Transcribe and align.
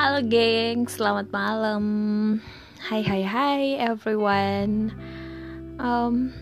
Halo 0.00 0.24
geng, 0.24 0.88
selamat 0.88 1.28
malam. 1.28 1.84
Hai 2.88 3.04
hai 3.04 3.20
hai 3.20 3.76
everyone. 3.76 4.96
Um, 5.76 6.32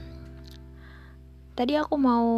tadi 1.59 1.75
aku 1.75 1.99
mau 1.99 2.31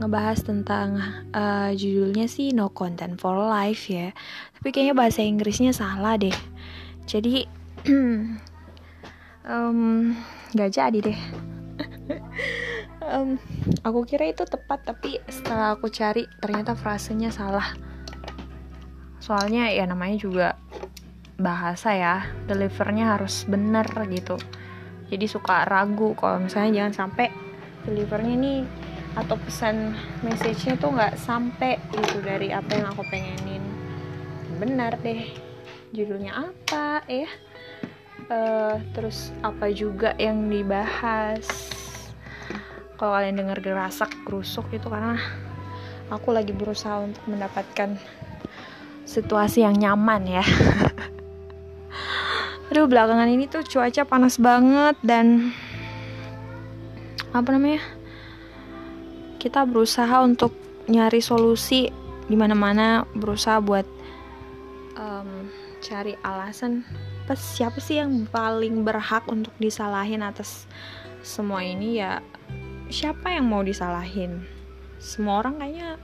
ngebahas 0.00 0.40
tentang 0.48 0.96
uh, 1.36 1.76
judulnya 1.76 2.24
sih 2.24 2.56
No 2.56 2.72
Content 2.72 3.20
for 3.20 3.36
Life 3.36 3.92
ya. 3.92 4.16
Tapi 4.56 4.72
kayaknya 4.72 4.96
bahasa 4.96 5.20
Inggrisnya 5.20 5.76
salah 5.76 6.16
deh. 6.16 6.32
Jadi 7.04 7.44
um, 9.52 10.16
gak 10.56 10.72
jadi 10.72 10.98
deh. 11.04 11.20
um, 13.12 13.36
aku 13.84 14.08
kira 14.08 14.24
itu 14.24 14.48
tepat 14.48 14.88
tapi 14.88 15.20
setelah 15.28 15.76
aku 15.76 15.92
cari 15.92 16.24
ternyata 16.40 16.72
frasenya 16.72 17.28
salah 17.28 17.76
soalnya 19.26 19.74
ya 19.74 19.82
namanya 19.90 20.16
juga 20.22 20.48
bahasa 21.34 21.90
ya 21.98 22.30
delivernya 22.46 23.18
harus 23.18 23.42
bener 23.50 23.90
gitu. 24.06 24.38
Jadi 25.10 25.26
suka 25.26 25.66
ragu 25.66 26.14
kalau 26.14 26.46
misalnya 26.46 26.82
jangan 26.86 26.94
sampai 26.94 27.34
delivernya 27.82 28.34
nih 28.38 28.60
atau 29.18 29.34
pesan 29.34 29.98
message-nya 30.22 30.78
tuh 30.78 30.94
nggak 30.94 31.18
sampai 31.18 31.82
gitu 31.90 32.22
dari 32.22 32.54
apa 32.54 32.70
yang 32.70 32.86
aku 32.94 33.02
pengenin. 33.10 33.66
Benar 34.62 34.94
deh 35.02 35.26
judulnya 35.90 36.46
apa 36.46 37.02
ya? 37.10 37.26
Uh, 38.26 38.78
terus 38.94 39.34
apa 39.42 39.70
juga 39.74 40.14
yang 40.22 40.46
dibahas? 40.46 41.46
Kalau 42.94 43.12
kalian 43.12 43.42
dengar 43.42 43.58
gerasak 43.58 44.14
gerusuk 44.24 44.70
itu 44.72 44.86
karena 44.88 45.18
aku 46.08 46.30
lagi 46.32 46.54
berusaha 46.54 47.02
untuk 47.02 47.22
mendapatkan 47.28 47.98
situasi 49.16 49.64
yang 49.64 49.80
nyaman 49.80 50.28
ya. 50.28 50.44
Aduh 52.68 52.84
belakangan 52.84 53.32
ini 53.32 53.48
tuh 53.48 53.64
cuaca 53.64 54.04
panas 54.04 54.36
banget 54.36 55.00
dan 55.00 55.56
apa 57.32 57.48
namanya 57.56 57.80
kita 59.40 59.64
berusaha 59.64 60.20
untuk 60.20 60.52
nyari 60.90 61.24
solusi 61.24 61.88
di 62.26 62.36
mana-mana 62.36 63.06
berusaha 63.16 63.62
buat 63.62 63.86
um, 64.98 65.48
cari 65.80 66.18
alasan 66.26 66.82
pas 67.24 67.38
siapa 67.38 67.78
sih 67.78 68.02
yang 68.02 68.26
paling 68.30 68.82
berhak 68.82 69.24
untuk 69.30 69.54
disalahin 69.62 70.22
atas 70.22 70.66
semua 71.22 71.62
ini 71.62 72.02
ya 72.02 72.22
siapa 72.90 73.34
yang 73.34 73.50
mau 73.50 73.62
disalahin? 73.66 74.46
Semua 75.02 75.42
orang 75.42 75.58
kayaknya 75.58 75.98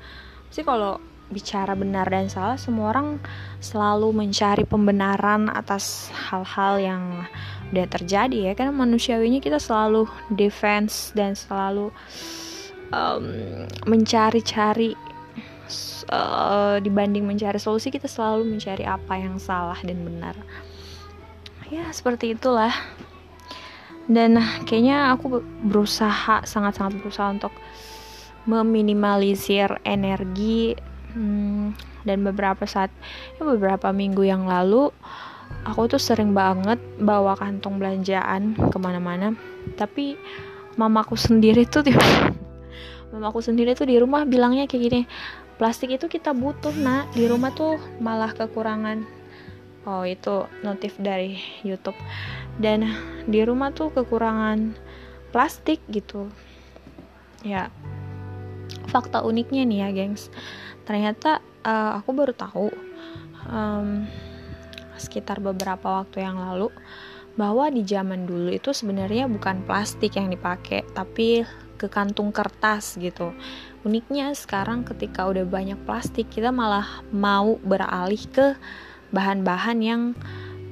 sih 0.51 0.67
kalau 0.67 0.99
bicara 1.31 1.73
benar 1.73 2.09
dan 2.11 2.29
salah 2.29 2.59
semua 2.61 2.93
orang 2.93 3.23
selalu 3.63 4.13
mencari 4.13 4.67
pembenaran 4.67 5.49
atas 5.49 6.13
hal-hal 6.13 6.81
yang 6.83 7.03
udah 7.73 7.87
terjadi 7.89 8.51
ya 8.51 8.53
karena 8.53 8.75
manusiawinya 8.75 9.41
kita 9.41 9.57
selalu 9.57 10.05
defense 10.37 11.15
dan 11.17 11.33
selalu 11.33 11.89
um, 12.93 13.65
mencari-cari 13.89 14.93
uh, 16.13 16.77
dibanding 16.79 17.25
mencari 17.25 17.57
solusi 17.57 17.89
kita 17.89 18.07
selalu 18.07 18.45
mencari 18.57 18.85
apa 18.85 19.15
yang 19.17 19.41
salah 19.41 19.79
dan 19.81 20.05
benar. 20.05 20.37
Ya 21.73 21.89
seperti 21.91 22.37
itulah. 22.37 22.73
Dan 24.11 24.37
kayaknya 24.67 25.15
aku 25.15 25.41
berusaha 25.63 26.43
sangat-sangat 26.43 27.01
berusaha 27.01 27.33
untuk 27.33 27.55
meminimalisir 28.45 29.79
energi 29.87 30.75
hmm, 31.13 31.77
dan 32.05 32.19
beberapa 32.27 32.65
saat 32.67 32.91
ya 33.39 33.43
beberapa 33.47 33.93
minggu 33.95 34.25
yang 34.27 34.49
lalu 34.49 34.91
aku 35.69 35.97
tuh 35.97 36.03
sering 36.03 36.33
banget 36.33 36.81
bawa 36.99 37.37
kantong 37.39 37.79
belanjaan 37.79 38.57
ke 38.57 38.77
mana-mana. 38.81 39.37
Tapi 39.79 40.17
mamaku 40.81 41.15
sendiri 41.15 41.69
tuh 41.69 41.87
mamaku 43.13 43.45
sendiri 43.45 43.77
tuh 43.77 43.87
di 43.87 44.01
rumah 44.01 44.25
bilangnya 44.25 44.65
kayak 44.65 44.83
gini 44.89 45.03
plastik 45.61 45.95
itu 45.95 46.11
kita 46.11 46.35
butuh 46.35 46.75
nak. 46.75 47.13
Di 47.15 47.29
rumah 47.31 47.55
tuh 47.55 47.79
malah 48.03 48.33
kekurangan. 48.35 49.05
Oh 49.87 50.03
itu 50.07 50.47
notif 50.67 50.99
dari 50.99 51.39
YouTube. 51.63 51.97
Dan 52.59 52.91
di 53.31 53.41
rumah 53.47 53.71
tuh 53.71 53.95
kekurangan 53.95 54.75
plastik 55.31 55.79
gitu. 55.91 56.27
Ya 57.47 57.71
fakta 58.93 59.25
uniknya 59.25 59.65
nih 59.65 59.79
ya 59.81 59.89
gengs 59.95 60.29
ternyata 60.83 61.43
uh, 61.63 61.99
aku 61.99 62.11
baru 62.15 62.35
tahu 62.35 62.69
um, 63.47 64.07
sekitar 64.99 65.43
beberapa 65.43 66.03
waktu 66.03 66.23
yang 66.23 66.39
lalu 66.39 66.71
bahwa 67.35 67.73
di 67.73 67.81
zaman 67.83 68.29
dulu 68.29 68.53
itu 68.53 68.77
sebenarnya 68.77 69.25
bukan 69.25 69.65
plastik 69.65 70.21
yang 70.21 70.29
dipakai 70.29 70.85
tapi 70.93 71.43
ke 71.81 71.91
kantung 71.91 72.31
kertas 72.31 72.95
gitu. 73.01 73.35
Uniknya 73.83 74.31
sekarang 74.39 74.87
ketika 74.87 75.27
udah 75.27 75.43
banyak 75.43 75.81
plastik 75.83 76.31
kita 76.31 76.55
malah 76.55 77.03
mau 77.11 77.59
beralih 77.59 78.21
ke 78.31 78.55
bahan-bahan 79.11 79.79
yang 79.83 80.03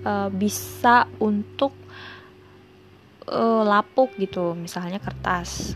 uh, 0.06 0.30
bisa 0.30 1.10
untuk 1.18 1.74
uh, 3.26 3.66
lapuk 3.66 4.14
gitu 4.20 4.54
misalnya 4.54 5.02
kertas. 5.02 5.74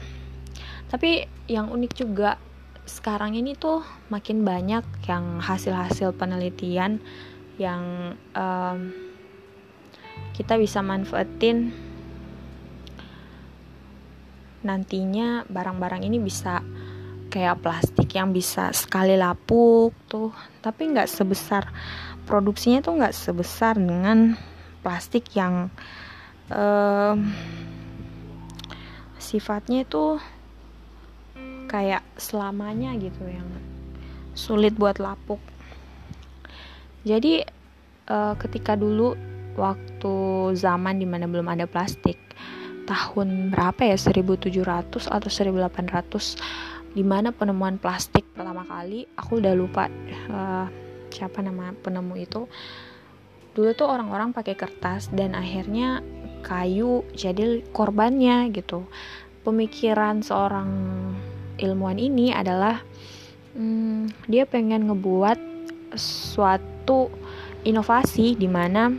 Tapi 0.86 1.26
yang 1.50 1.74
unik 1.74 1.92
juga 1.98 2.38
sekarang 2.84 3.32
ini 3.32 3.56
tuh 3.56 3.80
makin 4.12 4.44
banyak 4.44 4.84
yang 5.08 5.40
hasil-hasil 5.40 6.12
penelitian 6.20 7.00
yang 7.56 8.14
um, 8.36 8.92
kita 10.36 10.60
bisa 10.60 10.84
manfaatin. 10.84 11.72
Nantinya 14.64 15.44
barang-barang 15.48 16.04
ini 16.04 16.20
bisa 16.20 16.64
kayak 17.28 17.60
plastik 17.64 18.08
yang 18.12 18.36
bisa 18.36 18.72
sekali 18.76 19.16
lapuk 19.16 19.96
tuh. 20.08 20.32
Tapi 20.60 20.92
nggak 20.92 21.08
sebesar 21.08 21.68
produksinya 22.24 22.80
tuh 22.80 23.00
nggak 23.00 23.16
sebesar 23.16 23.76
dengan 23.76 24.36
plastik 24.84 25.32
yang 25.36 25.72
um, 26.52 27.32
sifatnya 29.16 29.88
tuh 29.88 30.20
kayak 31.74 32.06
selamanya 32.14 32.94
gitu 33.02 33.26
yang 33.26 33.50
sulit 34.38 34.78
buat 34.78 35.02
lapuk. 35.02 35.42
Jadi 37.02 37.42
uh, 38.06 38.38
ketika 38.38 38.78
dulu 38.78 39.18
waktu 39.58 40.14
zaman 40.54 41.02
di 41.02 41.06
mana 41.06 41.26
belum 41.26 41.50
ada 41.50 41.66
plastik 41.66 42.14
tahun 42.86 43.50
berapa 43.50 43.90
ya? 43.90 43.98
1700 43.98 45.10
atau 45.10 45.28
1800 45.30 46.94
di 46.94 47.02
mana 47.02 47.34
penemuan 47.34 47.74
plastik 47.82 48.22
pertama 48.38 48.62
kali 48.62 49.10
aku 49.18 49.42
udah 49.42 49.54
lupa 49.58 49.90
uh, 50.30 50.70
siapa 51.10 51.42
nama 51.42 51.74
penemu 51.82 52.14
itu. 52.22 52.46
Dulu 53.54 53.70
tuh 53.74 53.86
orang-orang 53.90 54.30
pakai 54.30 54.54
kertas 54.54 55.10
dan 55.10 55.34
akhirnya 55.34 56.02
kayu 56.46 57.02
jadi 57.18 57.66
korbannya 57.74 58.54
gitu. 58.54 58.86
Pemikiran 59.42 60.22
seorang 60.22 60.70
ilmuwan 61.58 61.98
ini 61.98 62.34
adalah 62.34 62.82
hmm, 63.54 64.26
dia 64.26 64.44
pengen 64.44 64.90
ngebuat 64.90 65.38
suatu 65.98 67.10
inovasi 67.64 68.34
di 68.34 68.48
mana 68.50 68.92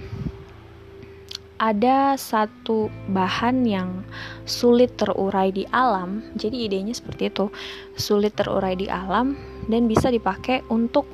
ada 1.56 2.20
satu 2.20 2.92
bahan 3.08 3.64
yang 3.64 4.04
sulit 4.44 5.00
terurai 5.00 5.56
di 5.56 5.64
alam. 5.72 6.20
Jadi 6.36 6.68
idenya 6.68 6.92
seperti 6.92 7.32
itu, 7.32 7.48
sulit 7.96 8.36
terurai 8.36 8.76
di 8.76 8.92
alam 8.92 9.40
dan 9.72 9.88
bisa 9.88 10.12
dipakai 10.12 10.68
untuk 10.68 11.08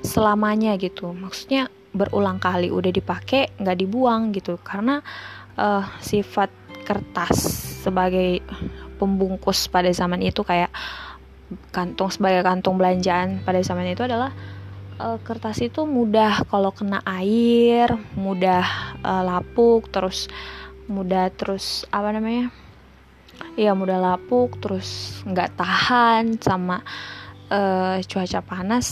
selamanya 0.00 0.80
gitu. 0.80 1.12
Maksudnya 1.12 1.68
berulang 1.92 2.40
kali 2.40 2.72
udah 2.72 2.88
dipakai 2.88 3.50
nggak 3.60 3.78
dibuang 3.82 4.30
gitu 4.32 4.56
karena 4.62 5.02
uh, 5.58 5.84
sifat 6.00 6.48
kertas 6.86 7.36
sebagai 7.84 8.40
pembungkus 9.00 9.72
pada 9.72 9.88
zaman 9.88 10.20
itu 10.20 10.44
kayak 10.44 10.68
kantung 11.72 12.12
sebagai 12.12 12.44
kantung 12.44 12.76
belanjaan 12.76 13.40
pada 13.42 13.64
zaman 13.64 13.88
itu 13.88 14.04
adalah 14.04 14.30
uh, 15.00 15.18
kertas 15.24 15.64
itu 15.64 15.88
mudah 15.88 16.44
kalau 16.46 16.70
kena 16.70 17.00
air, 17.08 17.88
mudah 18.14 18.62
uh, 19.00 19.22
lapuk, 19.24 19.88
terus 19.88 20.28
mudah 20.86 21.32
terus 21.32 21.88
apa 21.88 22.12
namanya? 22.12 22.52
Iya 23.56 23.72
mudah 23.72 23.96
lapuk, 23.96 24.60
terus 24.60 25.20
nggak 25.24 25.56
tahan 25.56 26.36
sama 26.38 26.84
uh, 27.48 27.96
cuaca 28.04 28.40
panas 28.44 28.86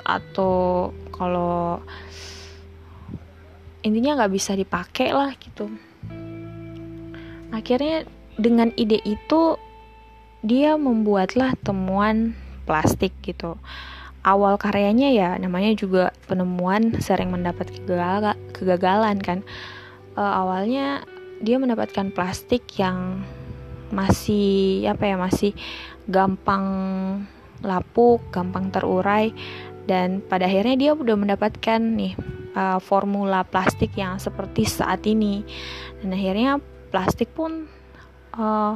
atau 0.00 0.88
kalau 1.12 1.82
intinya 3.84 4.22
nggak 4.22 4.32
bisa 4.32 4.54
dipakai 4.54 5.12
lah 5.12 5.34
gitu. 5.36 5.68
Akhirnya 7.50 8.06
dengan 8.40 8.72
ide 8.74 9.04
itu 9.04 9.60
dia 10.40 10.80
membuatlah 10.80 11.52
temuan 11.60 12.32
plastik 12.64 13.12
gitu. 13.20 13.60
Awal 14.20 14.60
karyanya 14.60 15.12
ya 15.12 15.30
namanya 15.36 15.72
juga 15.76 16.12
penemuan 16.28 16.96
sering 17.00 17.32
mendapat 17.32 17.72
kegagalan, 18.52 19.16
kan. 19.20 19.44
Uh, 20.16 20.32
awalnya 20.44 21.04
dia 21.40 21.56
mendapatkan 21.56 22.12
plastik 22.12 22.64
yang 22.76 23.24
masih 23.90 24.86
apa 24.86 25.02
ya 25.08 25.16
masih 25.16 25.52
gampang 26.08 26.64
lapuk, 27.60 28.20
gampang 28.32 28.68
terurai 28.72 29.32
dan 29.88 30.20
pada 30.24 30.46
akhirnya 30.46 30.76
dia 30.76 30.90
udah 30.92 31.16
mendapatkan 31.16 31.80
nih 31.80 32.14
uh, 32.54 32.78
formula 32.78 33.44
plastik 33.44 33.96
yang 33.96 34.20
seperti 34.20 34.68
saat 34.68 35.04
ini. 35.08 35.42
Dan 36.00 36.12
akhirnya 36.16 36.60
plastik 36.92 37.32
pun 37.32 37.68
uh, 38.36 38.74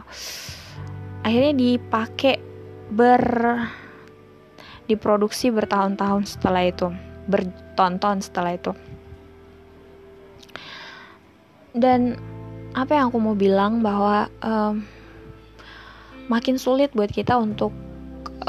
akhirnya 1.24 1.54
dipakai 1.54 2.40
ber 2.90 3.24
diproduksi 4.84 5.48
bertahun-tahun 5.48 6.28
setelah 6.28 6.62
itu 6.68 6.88
bertonton 7.24 8.20
setelah 8.20 8.52
itu 8.52 8.72
dan 11.74 12.20
apa 12.74 12.98
yang 12.98 13.08
aku 13.08 13.18
mau 13.22 13.38
bilang 13.38 13.80
bahwa 13.80 14.28
um, 14.42 14.84
makin 16.28 16.58
sulit 16.58 16.90
buat 16.92 17.10
kita 17.10 17.38
untuk 17.38 17.72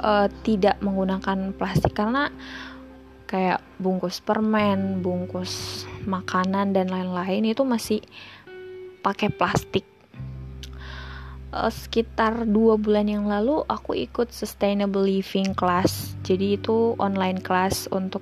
uh, 0.02 0.28
tidak 0.44 0.78
menggunakan 0.82 1.54
plastik 1.56 1.96
karena 1.96 2.30
kayak 3.26 3.62
bungkus 3.82 4.22
permen, 4.22 5.02
bungkus 5.02 5.84
makanan 6.06 6.78
dan 6.78 6.90
lain-lain 6.90 7.50
itu 7.50 7.66
masih 7.66 8.00
pakai 9.02 9.34
plastik. 9.34 9.86
Uh, 11.56 11.72
sekitar 11.72 12.44
dua 12.44 12.76
bulan 12.76 13.08
yang 13.08 13.32
lalu 13.32 13.64
aku 13.72 13.96
ikut 13.96 14.28
sustainable 14.36 15.08
living 15.08 15.56
class, 15.56 16.12
jadi 16.20 16.60
itu 16.60 17.00
online 17.00 17.40
class 17.40 17.88
untuk 17.96 18.20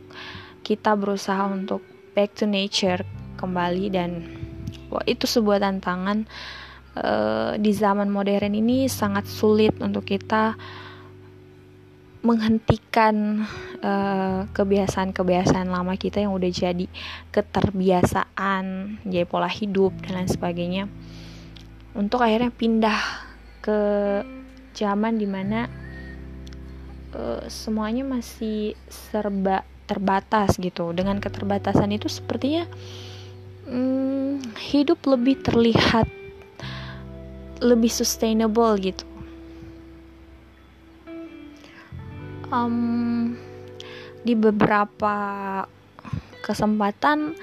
kita 0.61 0.93
berusaha 0.93 1.49
untuk 1.49 1.81
back 2.13 2.37
to 2.37 2.45
nature 2.45 3.01
kembali 3.41 3.89
dan 3.89 4.21
wah, 4.93 5.01
itu 5.09 5.25
sebuah 5.25 5.65
tantangan 5.65 6.29
uh, 6.93 7.57
di 7.57 7.73
zaman 7.73 8.13
modern 8.13 8.53
ini 8.53 8.85
sangat 8.85 9.25
sulit 9.25 9.73
untuk 9.81 10.05
kita 10.05 10.53
menghentikan 12.21 13.49
kebiasaan 13.81 14.53
kebiasaan-kebiasaan 14.53 15.73
lama 15.73 15.97
kita 15.97 16.21
yang 16.21 16.37
udah 16.37 16.53
jadi 16.53 16.85
keterbiasaan, 17.33 18.63
jadi 19.09 19.25
pola 19.25 19.49
hidup 19.49 19.91
dan 20.05 20.21
lain 20.21 20.29
sebagainya. 20.29 20.85
Untuk 21.93 22.25
akhirnya 22.25 22.49
pindah 22.49 23.22
ke 23.63 23.79
zaman 24.75 25.15
di 25.15 25.23
mana 25.23 25.71
uh, 27.15 27.47
semuanya 27.47 28.03
masih 28.03 28.75
serba 28.91 29.63
terbatas 29.87 30.59
gitu. 30.59 30.91
Dengan 30.91 31.23
keterbatasan 31.23 31.95
itu 31.95 32.11
sepertinya 32.11 32.67
um, 33.65 34.43
hidup 34.59 34.99
lebih 35.07 35.39
terlihat 35.39 36.11
lebih 37.63 37.87
sustainable 37.87 38.75
gitu 38.75 39.07
um, 42.53 43.33
di 44.21 44.37
beberapa 44.37 45.15
kesempatan 46.45 47.33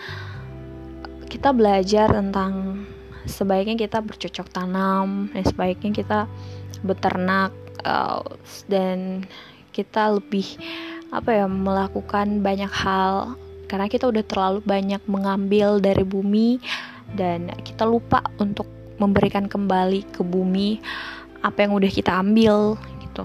kita 1.27 1.51
belajar 1.51 2.15
tentang 2.15 2.85
sebaiknya 3.29 3.77
kita 3.77 4.01
bercocok 4.01 4.47
tanam 4.53 5.29
dan 5.33 5.43
sebaiknya 5.45 5.91
kita 5.93 6.19
beternak 6.81 7.53
uh, 7.85 8.25
dan 8.69 9.29
kita 9.71 10.17
lebih 10.17 10.47
apa 11.11 11.45
ya 11.45 11.47
melakukan 11.51 12.41
banyak 12.41 12.71
hal. 12.71 13.35
Karena 13.71 13.87
kita 13.87 14.11
udah 14.11 14.25
terlalu 14.27 14.59
banyak 14.67 15.03
mengambil 15.07 15.79
dari 15.79 16.03
bumi 16.03 16.59
dan 17.15 17.55
kita 17.63 17.87
lupa 17.87 18.23
untuk 18.43 18.67
memberikan 18.99 19.47
kembali 19.47 20.11
ke 20.11 20.21
bumi 20.27 20.83
apa 21.41 21.65
yang 21.65 21.73
udah 21.73 21.89
kita 21.89 22.21
ambil 22.21 22.77
gitu 23.01 23.25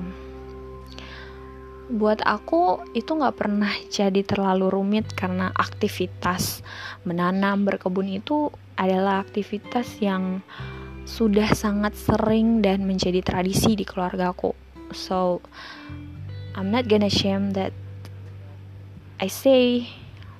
buat 1.85 2.25
aku 2.25 2.81
itu 2.97 3.13
nggak 3.13 3.37
pernah 3.37 3.69
jadi 3.93 4.25
terlalu 4.25 4.73
rumit 4.73 5.05
karena 5.13 5.53
aktivitas 5.53 6.65
menanam 7.05 7.61
berkebun 7.61 8.09
itu 8.09 8.49
adalah 8.73 9.21
aktivitas 9.21 10.01
yang 10.01 10.41
sudah 11.05 11.53
sangat 11.53 11.93
sering 11.93 12.65
dan 12.65 12.89
menjadi 12.89 13.21
tradisi 13.21 13.77
di 13.77 13.85
keluarga 13.85 14.33
aku. 14.33 14.57
So 14.97 15.45
I'm 16.57 16.73
not 16.73 16.89
gonna 16.89 17.13
shame 17.13 17.53
that 17.53 17.71
I 19.21 19.29
say 19.29 19.85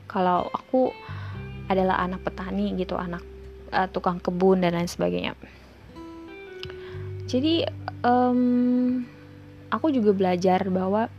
kalau 0.10 0.50
aku 0.50 0.90
adalah 1.70 2.02
anak 2.02 2.26
petani 2.26 2.74
gitu 2.74 2.98
anak 2.98 3.22
uh, 3.70 3.86
tukang 3.94 4.18
kebun 4.18 4.66
dan 4.66 4.74
lain 4.74 4.90
sebagainya. 4.90 5.38
Jadi 7.30 7.66
um, 8.02 9.02
aku 9.70 9.94
juga 9.94 10.14
belajar 10.14 10.66
bahwa 10.74 11.10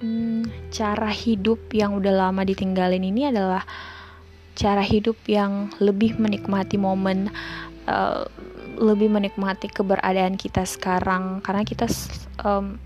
hmm, 0.00 0.72
cara 0.72 1.12
hidup 1.12 1.70
yang 1.76 1.94
udah 1.94 2.28
lama 2.28 2.42
ditinggalin 2.42 3.04
ini 3.04 3.28
adalah 3.28 3.62
cara 4.56 4.82
hidup 4.82 5.16
yang 5.28 5.72
lebih 5.78 6.16
menikmati 6.20 6.76
momen 6.76 7.30
uh, 7.88 8.24
lebih 8.80 9.12
menikmati 9.12 9.68
keberadaan 9.68 10.40
kita 10.40 10.64
sekarang. 10.64 11.44
Karena 11.44 11.62
kita 11.62 11.86
um, 12.42 12.80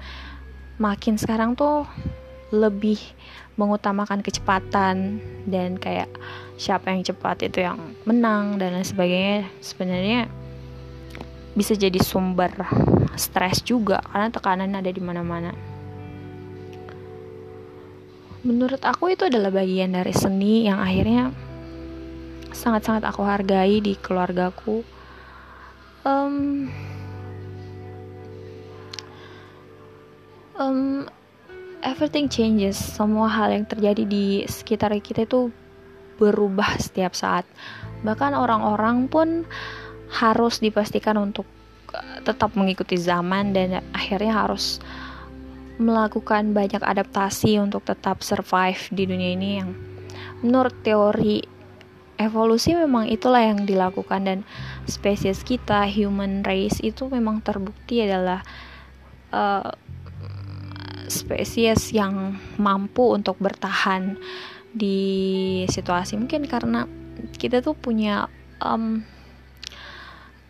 makin 0.77 1.15
sekarang 1.15 1.55
tuh 1.55 1.87
lebih 2.55 2.99
mengutamakan 3.55 4.23
kecepatan 4.23 5.23
dan 5.47 5.79
kayak 5.79 6.11
siapa 6.59 6.91
yang 6.91 7.07
cepat 7.07 7.47
itu 7.47 7.63
yang 7.63 7.79
menang 8.07 8.59
dan 8.59 8.75
lain 8.75 8.87
sebagainya. 8.87 9.47
Sebenarnya 9.63 10.27
bisa 11.55 11.79
jadi 11.79 12.03
sumber 12.03 12.51
stres 13.15 13.63
juga 13.63 14.03
karena 14.11 14.27
tekanan 14.35 14.75
ada 14.75 14.91
di 14.91 14.99
mana-mana 14.99 15.74
menurut 18.45 18.81
aku 18.85 19.17
itu 19.17 19.27
adalah 19.27 19.49
bagian 19.49 19.97
dari 19.97 20.13
seni 20.13 20.69
yang 20.69 20.77
akhirnya 20.77 21.33
sangat-sangat 22.53 23.09
aku 23.09 23.25
hargai 23.25 23.81
di 23.81 23.97
keluargaku. 23.99 24.85
Um, 26.05 26.69
um, 30.61 31.09
everything 31.81 32.29
changes. 32.29 32.77
Semua 32.77 33.33
hal 33.33 33.57
yang 33.57 33.65
terjadi 33.65 34.05
di 34.05 34.45
sekitar 34.45 34.93
kita 35.01 35.25
itu 35.25 35.49
berubah 36.21 36.79
setiap 36.79 37.17
saat. 37.17 37.49
Bahkan 38.05 38.37
orang-orang 38.37 39.09
pun 39.09 39.49
harus 40.13 40.61
dipastikan 40.63 41.19
untuk 41.19 41.49
tetap 42.23 42.55
mengikuti 42.59 42.99
zaman 42.99 43.55
dan 43.55 43.83
akhirnya 43.95 44.35
harus 44.47 44.79
melakukan 45.81 46.55
banyak 46.55 46.81
adaptasi 46.81 47.59
untuk 47.59 47.83
tetap 47.83 48.23
survive 48.23 48.79
di 48.95 49.05
dunia 49.11 49.31
ini 49.35 49.51
yang 49.59 49.71
menurut 50.45 50.75
teori 50.87 51.43
evolusi 52.15 52.79
memang 52.79 53.11
itulah 53.11 53.43
yang 53.43 53.67
dilakukan 53.67 54.23
dan 54.23 54.39
spesies 54.87 55.43
kita 55.43 55.83
human 55.91 56.47
race 56.47 56.79
itu 56.79 57.11
memang 57.11 57.43
terbukti 57.43 58.07
adalah 58.07 58.47
uh, 59.35 59.75
spesies 61.11 61.91
yang 61.91 62.39
mampu 62.57 63.15
untuk 63.15 63.37
bertahan 63.43 64.17
di 64.75 65.63
situasi. 65.71 66.19
Mungkin 66.19 66.51
karena 66.51 66.87
kita 67.39 67.63
tuh 67.63 67.79
punya 67.79 68.27
um, 68.59 69.03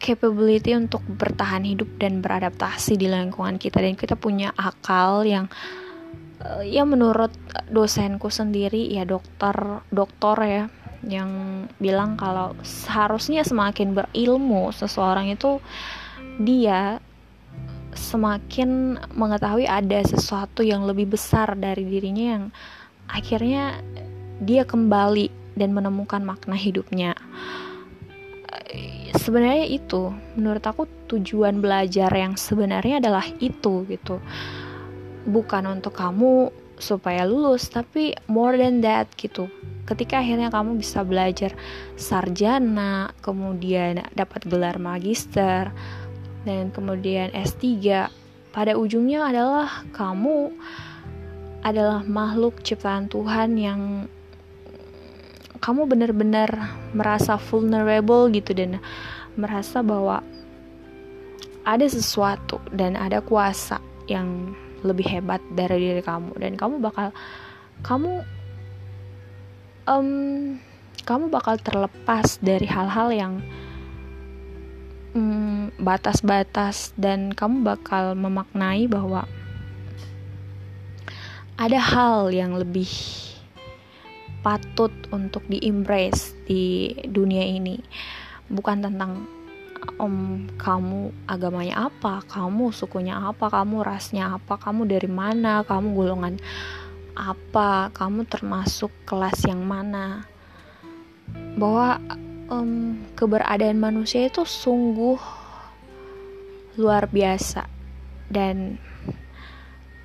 capability 0.05 0.77
untuk 0.77 1.01
bertahan 1.09 1.65
hidup 1.65 1.89
dan 1.97 2.21
beradaptasi 2.21 3.01
di 3.01 3.09
lingkungan 3.09 3.57
kita. 3.57 3.81
Dan 3.81 3.97
kita 3.97 4.21
punya 4.21 4.53
akal 4.53 5.25
yang 5.25 5.49
uh, 6.45 6.61
ya 6.61 6.85
menurut 6.85 7.33
dosenku 7.73 8.29
sendiri 8.29 8.85
ya 8.93 9.09
dokter 9.09 9.81
dokter 9.89 10.37
ya 10.45 10.65
yang 11.05 11.31
bilang 11.81 12.17
kalau 12.17 12.57
seharusnya 12.65 13.45
semakin 13.45 13.93
berilmu 13.97 14.73
seseorang 14.73 15.33
itu 15.33 15.61
dia 16.41 17.01
semakin 17.95 18.99
mengetahui 19.15 19.69
ada 19.69 20.01
sesuatu 20.03 20.65
yang 20.65 20.89
lebih 20.89 21.15
besar 21.15 21.55
dari 21.55 21.87
dirinya 21.87 22.27
yang 22.37 22.45
akhirnya 23.07 23.79
dia 24.43 24.67
kembali 24.67 25.31
dan 25.55 25.71
menemukan 25.71 26.25
makna 26.25 26.59
hidupnya 26.59 27.15
sebenarnya 29.15 29.67
itu 29.67 30.11
menurut 30.39 30.65
aku 30.65 30.87
tujuan 31.11 31.59
belajar 31.63 32.11
yang 32.11 32.35
sebenarnya 32.35 33.01
adalah 33.03 33.27
itu 33.39 33.87
gitu. 33.87 34.19
Bukan 35.25 35.65
untuk 35.71 35.97
kamu 35.97 36.53
supaya 36.77 37.25
lulus 37.25 37.71
tapi 37.71 38.13
more 38.27 38.59
than 38.59 38.83
that 38.83 39.09
gitu. 39.17 39.47
Ketika 39.85 40.21
akhirnya 40.21 40.49
kamu 40.49 40.81
bisa 40.81 41.05
belajar 41.05 41.53
sarjana 41.95 43.13
kemudian 43.21 44.01
dapat 44.17 44.49
gelar 44.49 44.81
magister 44.81 45.69
dan 46.45 46.73
kemudian 46.73 47.33
S3 47.33 47.65
pada 48.53 48.77
ujungnya 48.77 49.29
adalah 49.29 49.85
kamu 49.93 50.53
adalah 51.65 52.05
makhluk 52.05 52.61
ciptaan 52.61 53.09
Tuhan 53.09 53.57
yang 53.57 53.81
kamu 55.65 55.89
benar-benar 55.89 56.77
merasa 56.93 57.41
vulnerable 57.41 58.29
gitu 58.29 58.53
dan 58.53 58.85
merasa 59.33 59.81
bahwa 59.81 60.21
ada 61.65 61.89
sesuatu 61.89 62.61
dan 62.69 63.01
ada 63.01 63.25
kuasa 63.25 63.81
yang 64.05 64.53
lebih 64.85 65.09
hebat 65.09 65.41
dari 65.57 65.81
diri 65.81 66.05
kamu. 66.05 66.37
Dan 66.37 66.61
kamu 66.61 66.85
bakal 66.85 67.17
kamu 67.81 68.21
um, 69.89 70.61
kamu 71.09 71.33
bakal 71.33 71.57
terlepas 71.57 72.37
dari 72.45 72.69
hal-hal 72.69 73.09
yang 73.09 73.35
batas-batas 75.81 76.93
um, 76.93 77.01
dan 77.01 77.21
kamu 77.33 77.65
bakal 77.65 78.13
memaknai 78.13 78.85
bahwa 78.85 79.25
ada 81.57 81.79
hal 81.79 82.35
yang 82.35 82.59
lebih 82.59 82.91
patut 84.45 84.93
untuk 85.09 85.41
diimpress 85.49 86.37
di 86.45 86.93
dunia 87.09 87.49
ini. 87.49 87.81
Bukan 88.53 88.85
tentang 88.85 89.25
om 89.97 90.45
kamu 90.61 91.13
agamanya 91.25 91.89
apa? 91.89 92.21
Kamu 92.29 92.69
sukunya 92.69 93.17
apa? 93.17 93.49
Kamu 93.49 93.81
rasnya 93.81 94.37
apa? 94.37 94.61
Kamu 94.61 94.85
dari 94.85 95.09
mana? 95.09 95.65
Kamu 95.65 95.97
golongan 95.97 96.37
apa? 97.17 97.89
Kamu 97.97 98.29
termasuk 98.29 98.93
kelas 99.09 99.49
yang 99.49 99.65
mana? 99.65 100.29
Bahwa 101.57 101.97
um, 102.53 103.01
keberadaan 103.17 103.81
manusia 103.81 104.29
itu 104.29 104.45
sungguh 104.45 105.17
luar 106.77 107.09
biasa. 107.09 107.65
Dan 108.29 108.77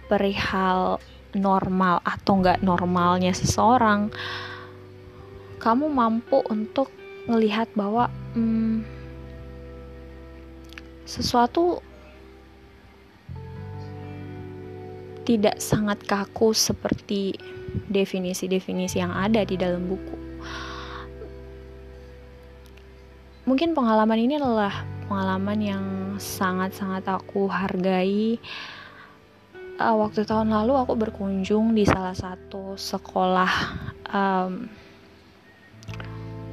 perihal 0.07 0.99
normal 1.37 2.01
atau 2.01 2.41
nggak 2.41 2.65
normalnya 2.65 3.33
seseorang 3.35 4.09
kamu 5.59 5.91
mampu 5.91 6.39
untuk 6.47 6.89
melihat 7.27 7.67
bahwa 7.75 8.07
hmm, 8.33 8.81
sesuatu 11.03 11.83
tidak 15.27 15.61
sangat 15.61 16.01
kaku 16.09 16.57
seperti 16.57 17.37
definisi-definisi 17.85 18.97
yang 18.97 19.13
ada 19.13 19.45
di 19.45 19.53
dalam 19.53 19.85
buku. 19.85 20.17
Mungkin 23.45 23.77
pengalaman 23.77 24.17
ini 24.17 24.41
adalah 24.41 24.73
pengalaman 25.05 25.59
yang 25.61 25.85
sangat-sangat 26.17 27.05
aku 27.09 27.45
hargai 27.49 28.41
uh, 29.79 29.95
waktu 29.95 30.27
tahun 30.27 30.51
lalu 30.51 30.75
aku 30.75 30.93
berkunjung 30.99 31.71
di 31.71 31.87
salah 31.87 32.13
satu 32.13 32.75
sekolah 32.75 33.51
um, 34.11 34.67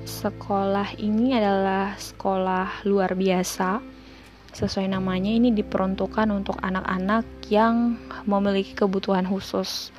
sekolah 0.06 0.94
ini 1.02 1.34
adalah 1.34 1.98
sekolah 1.98 2.86
luar 2.86 3.18
biasa. 3.18 3.82
Sesuai 4.56 4.88
namanya 4.88 5.28
ini 5.28 5.52
diperuntukkan 5.52 6.32
untuk 6.32 6.56
anak-anak 6.64 7.28
yang 7.52 8.00
memiliki 8.24 8.72
kebutuhan 8.72 9.28
khusus. 9.28 9.92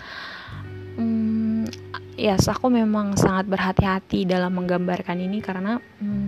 Hmm, 0.98 1.70
ya 2.18 2.34
yes, 2.34 2.50
aku 2.50 2.74
memang 2.74 3.14
sangat 3.14 3.46
berhati-hati 3.46 4.26
dalam 4.26 4.58
menggambarkan 4.58 5.22
ini 5.22 5.46
karena 5.46 5.78
hmm, 5.78 6.26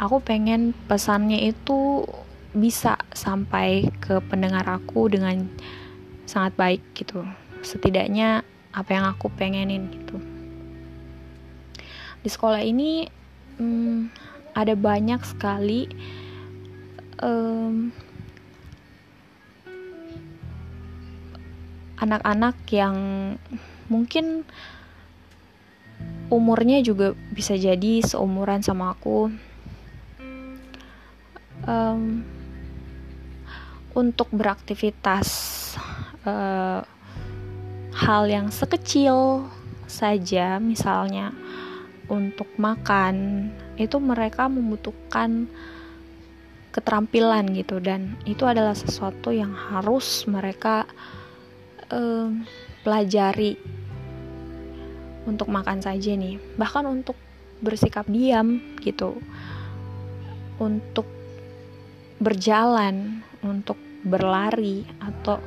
aku 0.00 0.16
pengen 0.24 0.72
pesannya 0.88 1.52
itu 1.52 2.08
bisa 2.56 2.96
sampai 3.12 3.92
ke 4.00 4.16
pendengar 4.24 4.64
aku 4.64 5.12
dengan 5.12 5.44
sangat 6.24 6.56
baik 6.56 6.82
gitu. 6.96 7.20
Setidaknya 7.60 8.40
apa 8.72 8.90
yang 8.96 9.04
aku 9.04 9.28
pengenin 9.28 9.92
gitu. 9.92 10.16
Di 12.24 12.28
sekolah 12.32 12.64
ini 12.64 13.06
hmm, 13.60 14.08
ada 14.56 14.72
banyak 14.72 15.20
sekali 15.20 15.84
um, 17.20 17.92
anak-anak 22.00 22.56
yang 22.72 22.96
mungkin 23.88 24.44
umurnya 26.28 26.82
juga 26.84 27.16
bisa 27.32 27.56
jadi 27.56 28.04
seumuran 28.04 28.60
sama 28.60 28.92
aku. 28.92 29.32
Um, 31.66 32.22
untuk 33.96 34.28
beraktivitas 34.28 35.28
uh, 36.28 36.84
hal 37.96 38.22
yang 38.28 38.52
sekecil 38.52 39.48
saja 39.88 40.60
misalnya 40.60 41.32
untuk 42.12 42.46
makan 42.60 43.48
itu 43.80 43.96
mereka 43.96 44.46
membutuhkan 44.52 45.48
keterampilan 46.76 47.56
gitu. 47.56 47.80
Dan 47.80 48.20
itu 48.28 48.44
adalah 48.44 48.76
sesuatu 48.76 49.32
yang 49.32 49.56
harus 49.56 50.28
mereka 50.28 50.84
um, 51.88 52.44
pelajari 52.84 53.56
untuk 55.24 55.48
makan 55.48 55.80
saja 55.80 56.12
nih. 56.12 56.36
Bahkan 56.60 56.84
untuk 56.84 57.16
bersikap 57.64 58.04
diam 58.12 58.60
gitu. 58.84 59.16
Untuk 60.60 61.15
berjalan 62.16 63.20
untuk 63.44 63.76
berlari 64.06 64.86
atau 65.02 65.42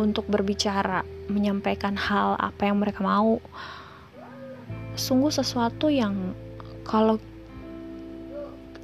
untuk 0.00 0.24
berbicara, 0.26 1.04
menyampaikan 1.28 1.94
hal 1.94 2.36
apa 2.40 2.68
yang 2.68 2.80
mereka 2.80 3.04
mau. 3.04 3.38
Sungguh 4.96 5.32
sesuatu 5.32 5.92
yang 5.92 6.34
kalau 6.82 7.20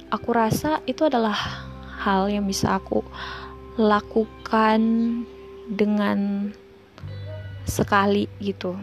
aku 0.07 0.29
rasa 0.31 0.79
itu 0.87 1.03
adalah 1.09 1.35
hal 1.99 2.31
yang 2.31 2.47
bisa 2.47 2.79
aku 2.79 3.03
lakukan 3.75 4.79
dengan 5.67 6.49
sekali 7.67 8.31
gitu. 8.39 8.79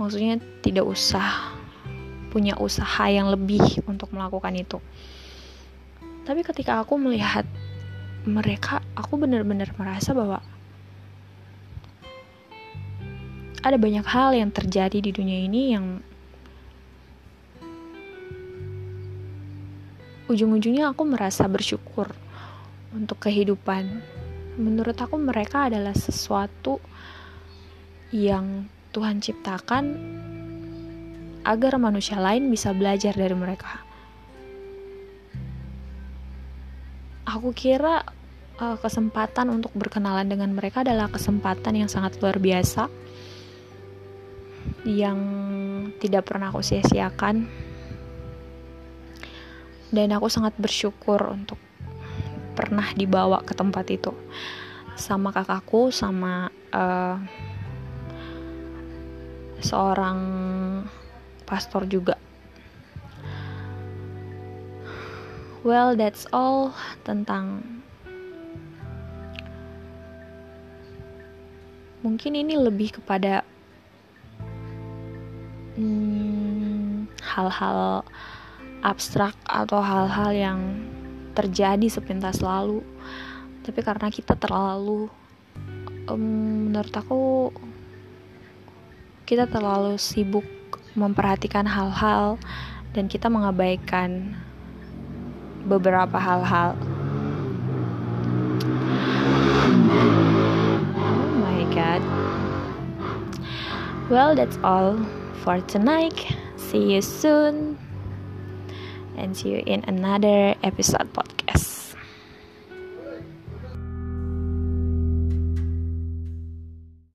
Maksudnya 0.00 0.40
tidak 0.64 0.88
usah 0.88 1.54
punya 2.32 2.56
usaha 2.58 3.04
yang 3.10 3.30
lebih 3.30 3.62
untuk 3.86 4.10
melakukan 4.10 4.54
itu. 4.56 4.78
Tapi 6.30 6.46
ketika 6.46 6.78
aku 6.78 6.94
melihat 6.94 7.42
mereka 8.22 8.78
aku 8.94 9.18
benar-benar 9.18 9.74
merasa 9.74 10.14
bahwa 10.14 10.38
ada 13.66 13.74
banyak 13.74 14.06
hal 14.06 14.38
yang 14.38 14.54
terjadi 14.54 14.94
di 15.02 15.10
dunia 15.10 15.42
ini 15.42 15.74
yang 15.74 15.98
ujung-ujungnya 20.30 20.94
aku 20.94 21.02
merasa 21.02 21.50
bersyukur 21.50 22.14
untuk 22.94 23.26
kehidupan. 23.26 23.98
Menurut 24.54 24.94
aku 25.02 25.18
mereka 25.18 25.66
adalah 25.66 25.98
sesuatu 25.98 26.78
yang 28.14 28.70
Tuhan 28.94 29.18
ciptakan 29.18 29.84
agar 31.42 31.74
manusia 31.82 32.22
lain 32.22 32.46
bisa 32.54 32.70
belajar 32.70 33.18
dari 33.18 33.34
mereka. 33.34 33.89
Aku 37.30 37.54
kira 37.54 38.02
uh, 38.58 38.76
kesempatan 38.78 39.48
untuk 39.54 39.70
berkenalan 39.78 40.26
dengan 40.26 40.50
mereka 40.50 40.82
adalah 40.82 41.06
kesempatan 41.06 41.78
yang 41.78 41.90
sangat 41.90 42.18
luar 42.18 42.42
biasa. 42.42 42.90
Yang 44.82 45.18
tidak 46.02 46.26
pernah 46.26 46.50
aku 46.50 46.60
sia-siakan. 46.64 47.46
Dan 49.90 50.14
aku 50.14 50.30
sangat 50.30 50.54
bersyukur 50.58 51.18
untuk 51.34 51.58
pernah 52.54 52.86
dibawa 52.94 53.42
ke 53.42 53.54
tempat 53.54 53.86
itu. 53.90 54.12
Sama 54.94 55.32
kakakku 55.32 55.90
sama 55.90 56.52
uh, 56.70 57.16
seorang 59.60 60.18
pastor 61.44 61.84
juga 61.90 62.16
Well, 65.60 65.92
that's 65.92 66.24
all 66.32 66.72
tentang 67.04 67.60
mungkin 72.00 72.32
ini 72.32 72.56
lebih 72.56 72.96
kepada 72.96 73.44
hmm, 75.76 77.12
hal-hal 77.20 78.00
hmm, 78.00 78.08
abstrak 78.80 79.36
atau 79.44 79.84
hal-hal 79.84 80.32
yang 80.32 80.60
terjadi 81.36 81.92
sepintas 81.92 82.40
lalu. 82.40 82.80
Tapi 83.60 83.84
karena 83.84 84.08
kita 84.08 84.40
terlalu 84.40 85.12
um, 86.08 86.72
menurut 86.72 86.94
aku 86.96 87.52
kita 89.28 89.44
terlalu 89.44 90.00
sibuk 90.00 90.48
memperhatikan 90.96 91.68
hal-hal 91.68 92.40
dan 92.96 93.12
kita 93.12 93.28
mengabaikan 93.28 94.40
beberapa 95.66 96.16
hal-hal. 96.20 96.76
Oh 100.96 101.28
my 101.40 101.64
god. 101.74 102.02
Well, 104.10 104.34
that's 104.34 104.58
all 104.62 104.98
for 105.42 105.60
tonight. 105.64 106.36
See 106.56 106.94
you 106.94 107.02
soon. 107.02 107.78
And 109.16 109.36
see 109.36 109.56
you 109.56 109.62
in 109.66 109.84
another 109.88 110.54
episode 110.62 111.12
podcast. 111.12 111.39